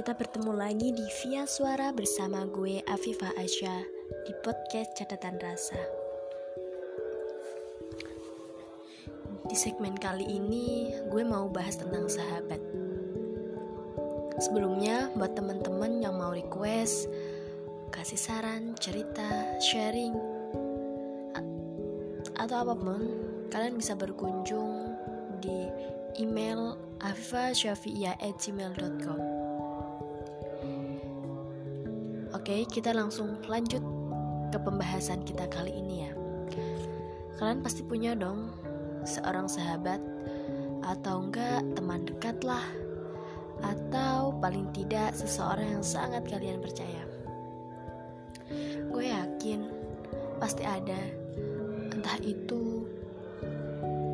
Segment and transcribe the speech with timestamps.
[0.00, 3.84] kita bertemu lagi di Via Suara bersama gue Afifah Asya
[4.24, 5.76] di podcast Catatan Rasa.
[9.44, 12.64] Di segmen kali ini gue mau bahas tentang sahabat.
[14.40, 17.04] Sebelumnya buat teman-teman yang mau request,
[17.92, 20.16] kasih saran, cerita, sharing,
[22.40, 23.04] atau apa pun,
[23.52, 24.96] kalian bisa berkunjung
[25.44, 25.68] di
[26.16, 29.39] email afifasyafiiyah@gmail.com.
[32.50, 33.78] Oke, kita langsung lanjut
[34.50, 36.10] ke pembahasan kita kali ini ya.
[37.38, 38.50] Kalian pasti punya dong
[39.06, 40.02] seorang sahabat
[40.82, 42.66] atau enggak teman dekat lah
[43.62, 47.06] atau paling tidak seseorang yang sangat kalian percaya.
[48.90, 49.70] Gue yakin
[50.42, 50.98] pasti ada
[51.94, 52.82] entah itu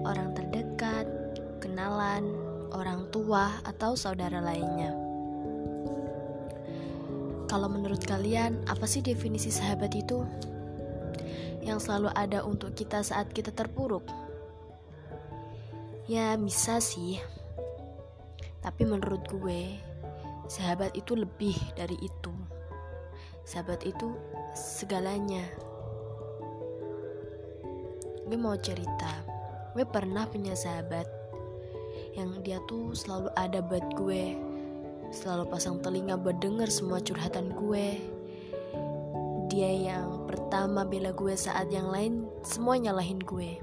[0.05, 1.09] orang terdekat,
[1.65, 2.37] kenalan,
[2.69, 5.06] orang tua atau saudara lainnya.
[7.57, 10.29] Kalau menurut kalian, apa sih definisi sahabat itu?
[11.65, 14.05] Yang selalu ada untuk kita saat kita terpuruk?
[16.05, 17.17] Ya, bisa sih.
[18.61, 19.73] Tapi menurut gue,
[20.53, 22.29] sahabat itu lebih dari itu.
[23.49, 24.13] Sahabat itu
[24.53, 25.49] segalanya.
[28.29, 29.25] Gue mau cerita.
[29.73, 31.09] Gue pernah punya sahabat
[32.21, 34.56] yang dia tuh selalu ada buat gue
[35.11, 37.99] selalu pasang telinga buat denger semua curhatan gue.
[39.47, 43.63] Dia yang pertama bela gue saat yang lain semua nyalahin gue.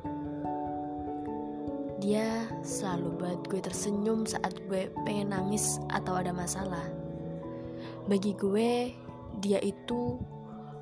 [2.04, 6.84] Dia selalu buat gue tersenyum saat gue pengen nangis atau ada masalah.
[8.08, 8.92] Bagi gue,
[9.40, 10.20] dia itu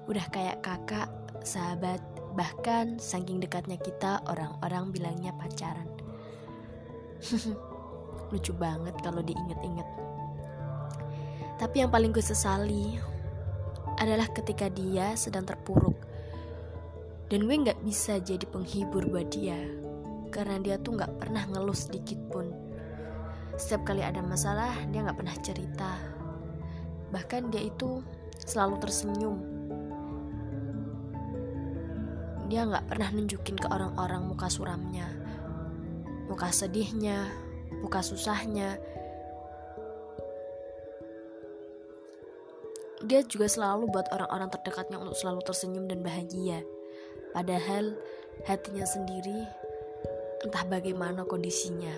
[0.10, 1.10] udah kayak kakak,
[1.46, 2.02] sahabat,
[2.34, 5.86] bahkan saking dekatnya kita orang-orang bilangnya pacaran.
[8.32, 9.86] Lucu banget kalau diinget-inget.
[11.62, 12.98] Tapi yang paling gue sesali
[14.02, 15.94] adalah ketika dia sedang terpuruk.
[17.30, 19.62] Dan gue gak bisa jadi penghibur buat dia.
[20.34, 22.50] Karena dia tuh gak pernah ngeluh sedikit pun.
[23.62, 26.02] Setiap kali ada masalah, dia gak pernah cerita.
[27.14, 28.02] Bahkan dia itu
[28.42, 29.38] selalu tersenyum.
[32.50, 35.14] Dia gak pernah nunjukin ke orang-orang muka suramnya.
[36.26, 37.30] Muka sedihnya,
[37.86, 38.82] muka susahnya,
[43.12, 46.64] Dia juga selalu buat orang-orang terdekatnya untuk selalu tersenyum dan bahagia.
[47.36, 47.92] Padahal
[48.48, 49.36] hatinya sendiri
[50.48, 51.92] entah bagaimana kondisinya.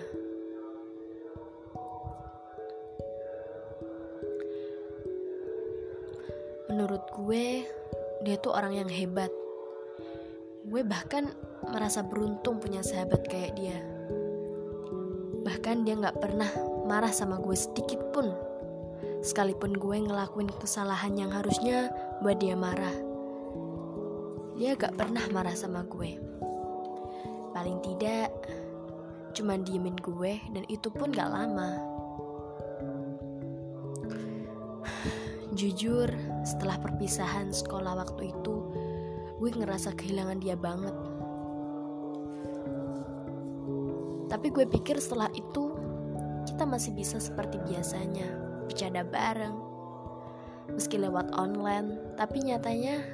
[6.66, 7.62] Menurut gue,
[8.26, 9.30] dia tuh orang yang hebat.
[10.66, 11.30] Gue bahkan
[11.62, 13.78] merasa beruntung punya sahabat kayak dia.
[15.46, 16.50] Bahkan dia gak pernah
[16.90, 18.53] marah sama gue sedikit pun
[19.24, 21.88] sekalipun gue ngelakuin kesalahan yang harusnya
[22.20, 22.92] buat dia marah.
[24.60, 26.20] Dia gak pernah marah sama gue.
[27.56, 28.28] Paling tidak,
[29.32, 31.80] cuman diemin gue dan itu pun gak lama.
[35.56, 36.12] Jujur,
[36.44, 38.54] setelah perpisahan sekolah waktu itu,
[39.40, 40.92] gue ngerasa kehilangan dia banget.
[44.28, 45.72] Tapi gue pikir setelah itu,
[46.44, 49.56] kita masih bisa seperti biasanya bercanda bareng.
[50.72, 53.04] Meski lewat online tapi nyatanya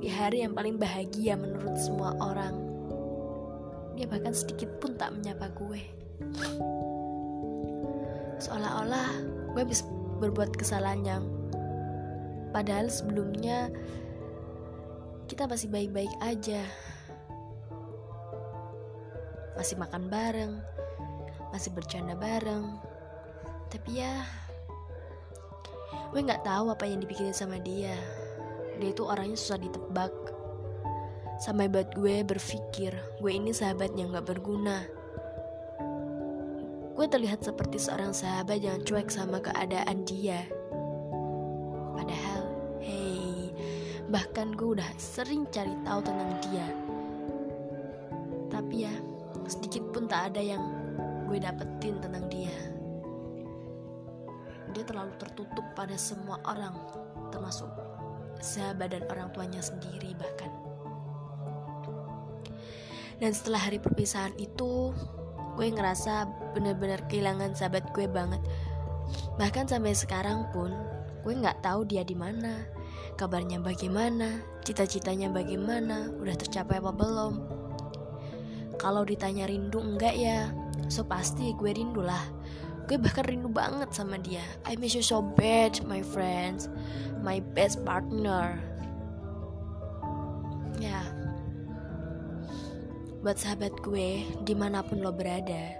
[0.00, 2.56] di hari yang paling bahagia menurut semua orang.
[3.98, 5.82] Dia bahkan sedikit pun tak menyapa gue.
[8.40, 9.10] Seolah-olah
[9.52, 9.84] gue bisa
[10.22, 11.02] berbuat kesalahan.
[11.04, 11.24] Yang
[12.54, 13.68] padahal sebelumnya
[15.26, 16.64] kita masih baik-baik aja.
[19.58, 20.54] Masih makan bareng
[21.50, 22.78] masih bercanda bareng
[23.70, 24.26] tapi ya
[26.10, 27.94] gue nggak tahu apa yang dipikirin sama dia.
[28.82, 30.10] Dia itu orangnya susah ditebak.
[31.38, 32.92] Sampai buat gue berpikir
[33.22, 34.84] gue ini sahabat yang gak berguna.
[36.98, 40.44] Gue terlihat seperti seorang sahabat yang cuek sama keadaan dia.
[41.94, 42.42] Padahal
[42.82, 43.54] hey
[44.10, 46.66] bahkan gue udah sering cari tahu tentang dia.
[48.50, 48.94] Tapi ya
[49.46, 50.62] sedikit pun tak ada yang
[51.30, 52.69] gue dapetin tentang dia
[54.72, 56.74] dia terlalu tertutup pada semua orang,
[57.30, 57.68] termasuk
[58.40, 60.50] sahabat dan orang tuanya sendiri bahkan.
[63.20, 64.96] Dan setelah hari perpisahan itu,
[65.60, 66.24] gue ngerasa
[66.56, 68.40] bener-bener kehilangan sahabat gue banget.
[69.36, 70.72] Bahkan sampai sekarang pun,
[71.20, 72.64] gue nggak tahu dia di mana,
[73.20, 77.34] kabarnya bagaimana, cita-citanya bagaimana, udah tercapai apa belum.
[78.80, 80.48] Kalau ditanya rindu enggak ya,
[80.88, 82.24] so pasti gue rindu lah
[82.90, 84.42] gue bahkan rindu banget sama dia.
[84.66, 86.66] I miss you so bad my friends.
[87.22, 88.58] My best partner.
[90.82, 90.98] Ya.
[93.22, 95.78] Buat sahabat gue di mana pun lo berada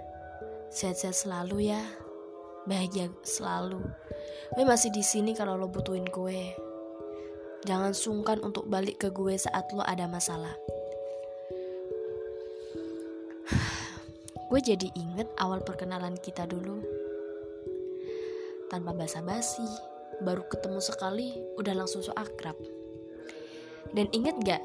[0.71, 1.83] sehat-sehat selalu ya.
[2.63, 3.83] Bahagia selalu.
[4.55, 6.55] Gue masih di sini kalau lo butuhin gue.
[7.67, 10.55] Jangan sungkan untuk balik ke gue saat lo ada masalah.
[14.51, 17.00] Gue jadi inget awal perkenalan kita dulu
[18.71, 19.67] tanpa basa-basi
[20.23, 22.55] baru ketemu sekali udah langsung so akrab.
[23.91, 24.63] Dan inget gak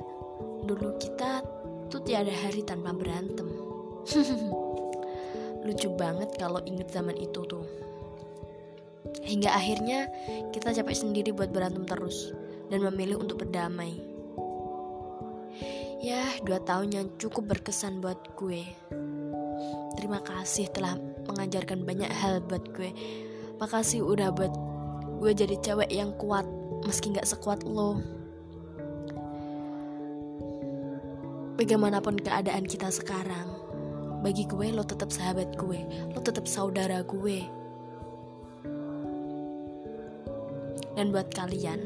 [0.62, 1.42] dulu kita
[1.90, 3.50] tuh tiada hari tanpa berantem.
[5.66, 7.66] Lucu banget kalau inget zaman itu tuh.
[9.26, 10.06] Hingga akhirnya
[10.54, 12.30] kita capek sendiri buat berantem terus
[12.70, 13.98] dan memilih untuk berdamai.
[15.98, 18.62] Ya dua tahun yang cukup berkesan buat gue.
[19.98, 20.94] Terima kasih telah
[21.26, 22.92] mengajarkan banyak hal buat gue
[23.56, 24.52] makasih udah buat
[25.20, 26.44] gue jadi cewek yang kuat
[26.84, 28.00] meski gak sekuat lo.
[31.56, 33.48] Bagaimanapun keadaan kita sekarang
[34.20, 35.80] bagi gue lo tetap sahabat gue
[36.12, 37.40] lo tetap saudara gue.
[40.96, 41.80] Dan buat kalian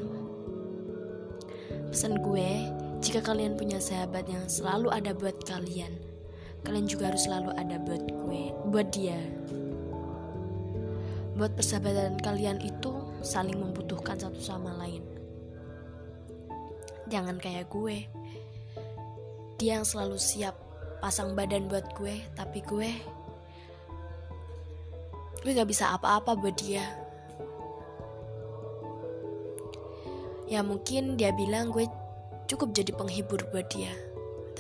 [1.91, 2.71] pesan gue
[3.03, 5.91] jika kalian punya sahabat yang selalu ada buat kalian
[6.63, 9.19] kalian juga harus selalu ada buat gue buat dia
[11.41, 12.93] buat persahabatan kalian itu
[13.25, 15.01] saling membutuhkan satu sama lain.
[17.09, 18.05] Jangan kayak gue.
[19.57, 20.53] Dia yang selalu siap
[21.01, 22.93] pasang badan buat gue tapi gue
[25.41, 26.85] gue gak bisa apa-apa buat dia.
[30.45, 31.89] Ya mungkin dia bilang gue
[32.53, 33.97] cukup jadi penghibur buat dia.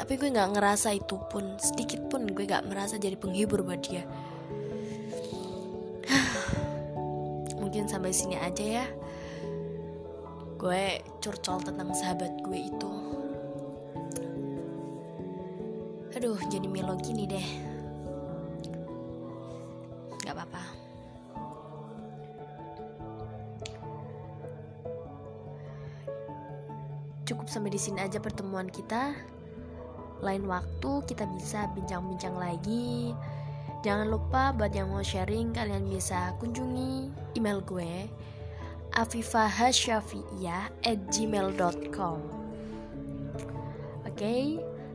[0.00, 4.08] Tapi gue gak ngerasa itu pun sedikit pun gue gak merasa jadi penghibur buat dia
[7.70, 8.86] mungkin sampai sini aja ya
[10.58, 12.90] gue curcol tentang sahabat gue itu
[16.10, 17.48] Aduh, jadi melo gini deh.
[20.26, 20.62] Gak apa-apa.
[27.24, 29.14] Cukup sampai di sini aja pertemuan kita.
[30.18, 33.14] Lain waktu kita bisa bincang-bincang lagi.
[33.80, 38.08] Jangan lupa buat yang mau sharing kalian bisa kunjungi email gue
[40.84, 42.18] at gmail.com
[44.04, 44.36] Oke?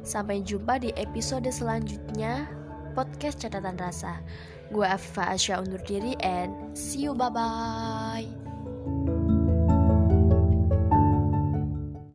[0.05, 2.45] Sampai jumpa di episode selanjutnya
[2.93, 4.21] podcast catatan rasa.
[4.69, 8.44] Gue Afifa Asya undur diri and see you bye bye.